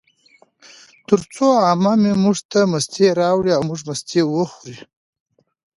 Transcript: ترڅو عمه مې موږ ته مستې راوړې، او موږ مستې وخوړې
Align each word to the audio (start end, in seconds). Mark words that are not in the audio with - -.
ترڅو 1.07 1.49
عمه 1.67 1.93
مې 2.01 2.13
موږ 2.23 2.37
ته 2.51 2.59
مستې 2.71 3.07
راوړې، 3.21 3.51
او 3.57 3.61
موږ 3.69 3.79
مستې 3.89 4.21
وخوړې 4.25 4.77